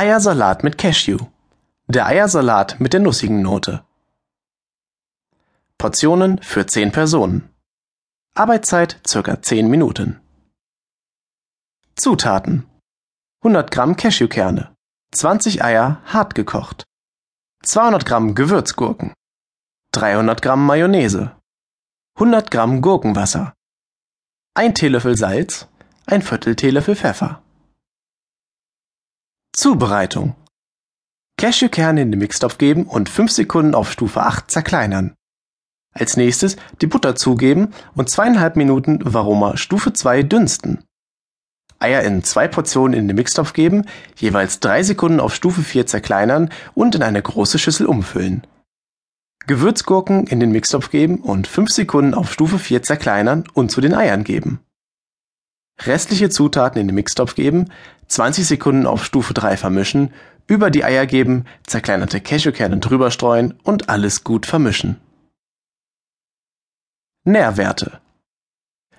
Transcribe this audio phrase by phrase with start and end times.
[0.00, 1.18] Eiersalat mit Cashew.
[1.86, 3.84] Der Eiersalat mit der nussigen Note.
[5.76, 7.50] Portionen für 10 Personen.
[8.34, 10.18] Arbeitszeit circa 10 Minuten.
[11.96, 12.64] Zutaten.
[13.42, 14.74] 100 Gramm Cashewkerne.
[15.12, 16.84] 20 Eier hart gekocht.
[17.62, 19.12] 200 Gramm Gewürzgurken.
[19.92, 21.36] 300 Gramm Mayonnaise.
[22.14, 23.52] 100 Gramm Gurkenwasser.
[24.54, 25.68] Ein Teelöffel Salz.
[26.06, 27.42] Ein Viertel Teelöffel Pfeffer.
[29.60, 30.36] Zubereitung.
[31.36, 35.12] Cashewkerne in den Mixtopf geben und 5 Sekunden auf Stufe 8 zerkleinern.
[35.92, 40.82] Als nächstes die Butter zugeben und zweieinhalb Minuten Varoma Stufe 2 dünsten.
[41.78, 43.84] Eier in zwei Portionen in den Mixtopf geben,
[44.16, 48.46] jeweils 3 Sekunden auf Stufe 4 zerkleinern und in eine große Schüssel umfüllen.
[49.46, 53.92] Gewürzgurken in den Mixtopf geben und 5 Sekunden auf Stufe 4 zerkleinern und zu den
[53.92, 54.60] Eiern geben.
[55.86, 57.70] Restliche Zutaten in den Mixtopf geben,
[58.08, 60.12] 20 Sekunden auf Stufe 3 vermischen,
[60.46, 65.00] über die Eier geben, zerkleinerte Cashewkerne drüber streuen und alles gut vermischen.
[67.24, 68.00] Nährwerte.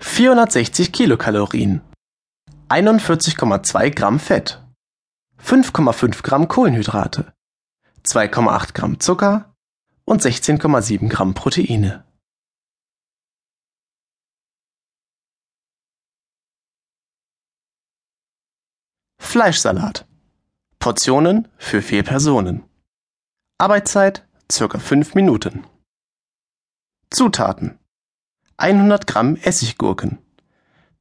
[0.00, 1.82] 460 Kilokalorien.
[2.68, 4.60] 41,2 Gramm Fett.
[5.42, 7.32] 5,5 Gramm Kohlenhydrate.
[8.04, 9.54] 2,8 Gramm Zucker.
[10.04, 12.05] Und 16,7 Gramm Proteine.
[19.26, 20.06] Fleischsalat.
[20.78, 22.62] Portionen für vier Personen.
[23.58, 25.64] Arbeitszeit circa 5 Minuten.
[27.10, 27.76] Zutaten.
[28.56, 30.18] 100 Gramm Essiggurken.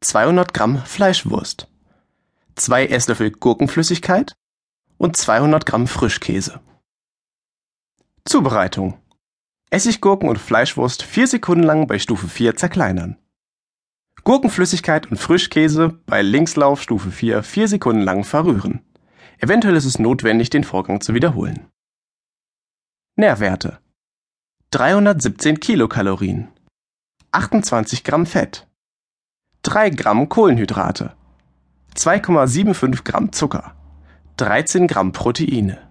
[0.01, 1.67] 200 Gramm Fleischwurst.
[2.55, 4.33] 2 Esslöffel Gurkenflüssigkeit
[4.97, 6.59] und 200 Gramm Frischkäse.
[8.25, 8.99] Zubereitung.
[9.69, 13.17] Essiggurken und Fleischwurst 4 Sekunden lang bei Stufe 4 zerkleinern.
[14.25, 18.81] Gurkenflüssigkeit und Frischkäse bei Linkslauf Stufe 4 4 Sekunden lang verrühren.
[19.37, 21.67] Eventuell ist es notwendig, den Vorgang zu wiederholen.
[23.15, 23.77] Nährwerte.
[24.71, 26.47] 317 Kilokalorien.
[27.33, 28.67] 28 Gramm Fett.
[29.61, 31.13] 3 Gramm Kohlenhydrate.
[31.95, 33.75] 2,75 Gramm Zucker.
[34.37, 35.84] 13 Gramm Proteine